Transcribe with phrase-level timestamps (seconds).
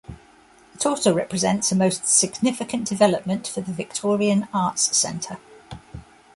[0.73, 5.37] It also represents a most significant development for the Victorian Arts Centre.